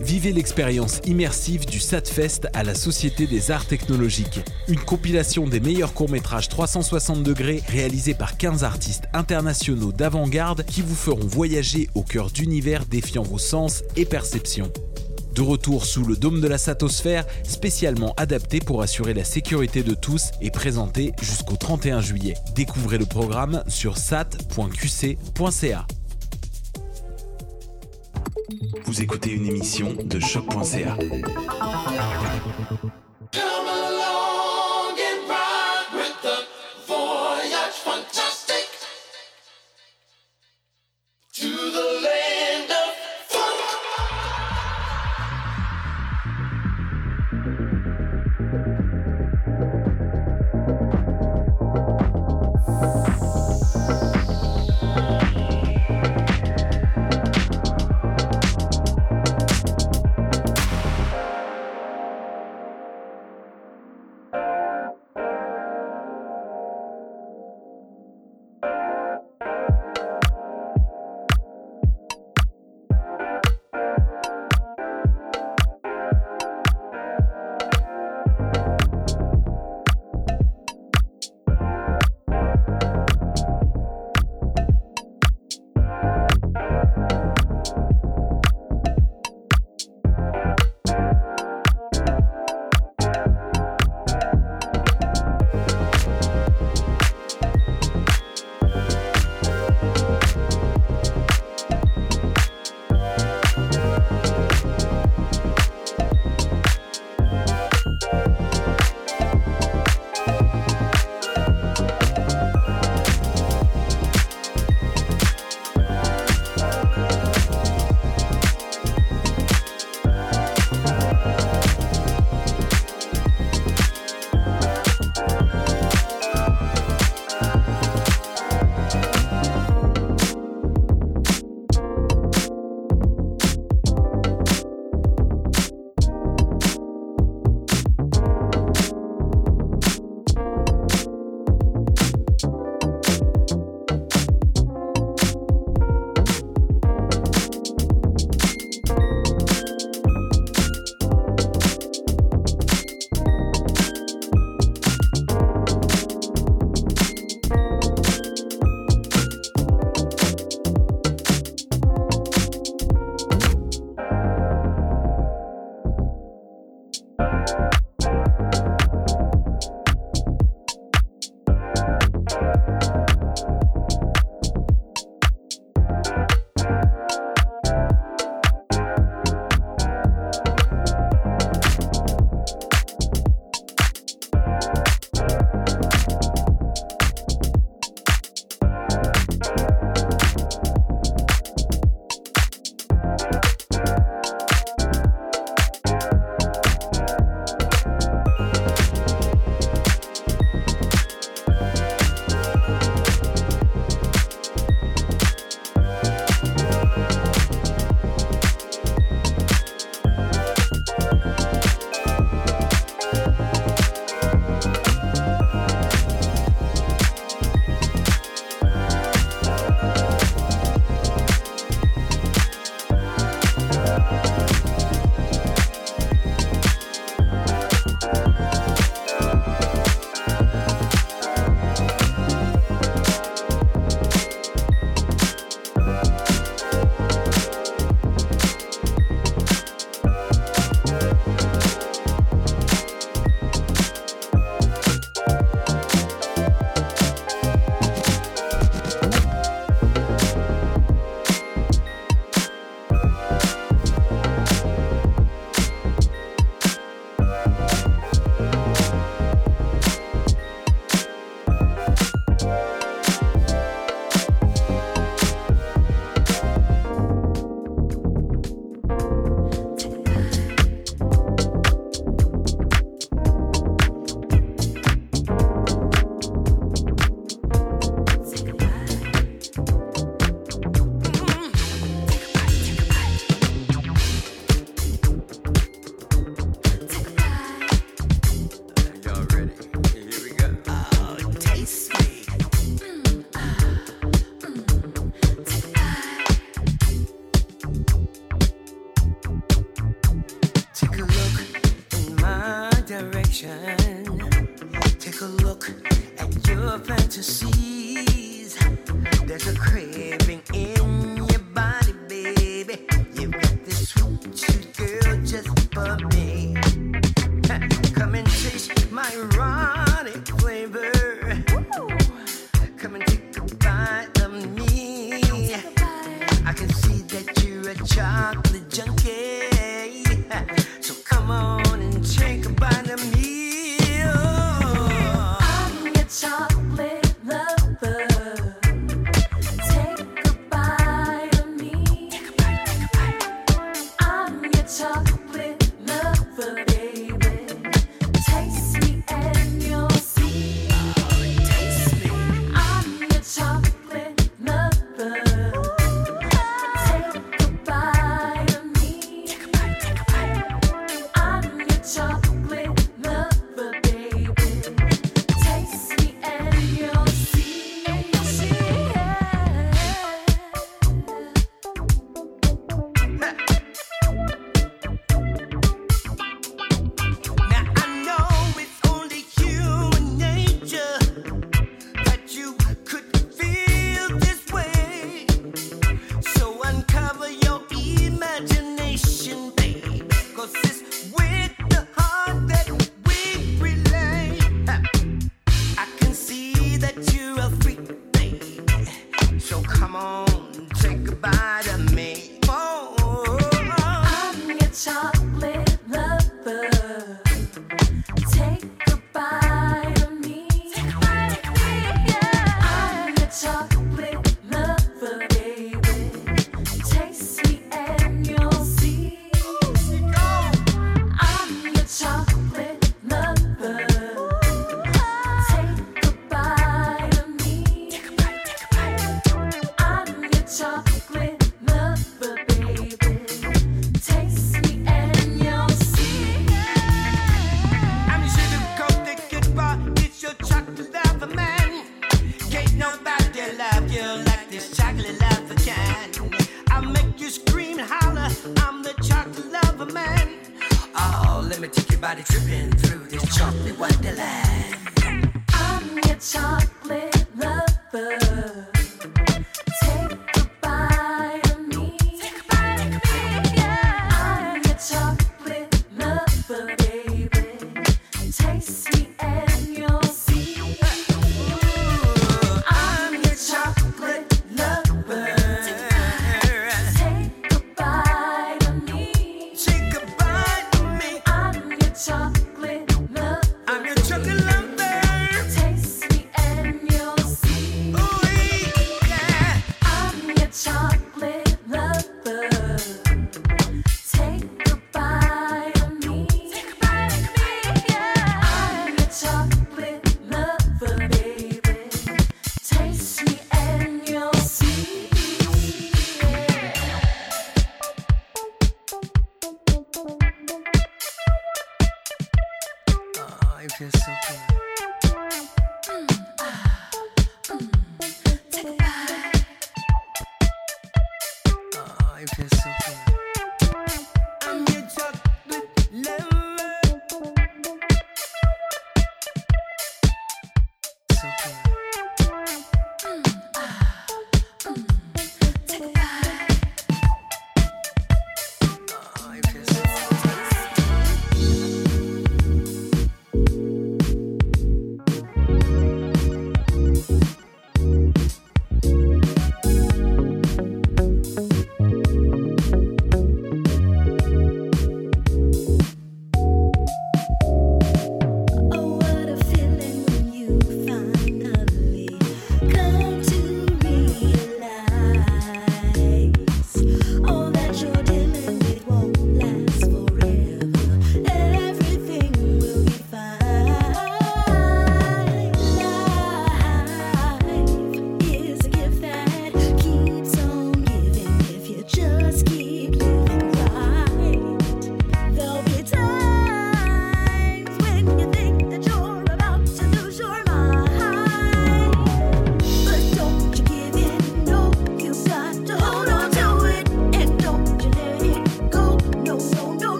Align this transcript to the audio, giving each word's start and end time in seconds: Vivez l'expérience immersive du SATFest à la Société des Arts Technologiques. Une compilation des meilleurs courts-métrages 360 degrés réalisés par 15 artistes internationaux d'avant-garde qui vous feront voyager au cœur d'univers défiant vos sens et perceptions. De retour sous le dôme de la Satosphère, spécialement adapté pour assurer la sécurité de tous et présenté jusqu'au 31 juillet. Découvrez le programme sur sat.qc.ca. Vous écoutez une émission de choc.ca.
Vivez 0.00 0.32
l'expérience 0.32 1.00
immersive 1.06 1.66
du 1.66 1.78
SATFest 1.78 2.48
à 2.52 2.62
la 2.62 2.74
Société 2.74 3.26
des 3.26 3.50
Arts 3.50 3.66
Technologiques. 3.66 4.40
Une 4.68 4.80
compilation 4.80 5.46
des 5.46 5.60
meilleurs 5.60 5.94
courts-métrages 5.94 6.48
360 6.48 7.22
degrés 7.22 7.62
réalisés 7.68 8.14
par 8.14 8.36
15 8.36 8.64
artistes 8.64 9.04
internationaux 9.12 9.92
d'avant-garde 9.92 10.64
qui 10.64 10.82
vous 10.82 10.94
feront 10.94 11.26
voyager 11.26 11.88
au 11.94 12.02
cœur 12.02 12.30
d'univers 12.30 12.86
défiant 12.86 13.22
vos 13.22 13.38
sens 13.38 13.82
et 13.96 14.04
perceptions. 14.04 14.70
De 15.34 15.42
retour 15.42 15.84
sous 15.84 16.04
le 16.04 16.16
dôme 16.16 16.40
de 16.40 16.46
la 16.46 16.58
Satosphère, 16.58 17.26
spécialement 17.42 18.14
adapté 18.16 18.60
pour 18.60 18.82
assurer 18.82 19.14
la 19.14 19.24
sécurité 19.24 19.82
de 19.82 19.94
tous 19.94 20.30
et 20.40 20.50
présenté 20.50 21.12
jusqu'au 21.20 21.56
31 21.56 22.00
juillet. 22.00 22.34
Découvrez 22.54 22.98
le 22.98 23.06
programme 23.06 23.64
sur 23.66 23.96
sat.qc.ca. 23.98 25.86
Vous 28.84 29.00
écoutez 29.00 29.30
une 29.30 29.46
émission 29.46 29.94
de 30.04 30.20
choc.ca. 30.20 30.96